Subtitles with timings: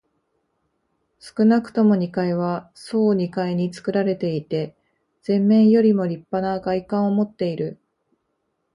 [1.19, 4.75] 少なくとも二階は総二階につくられていて、
[5.27, 7.79] 前面よりもりっぱな外観をもっている。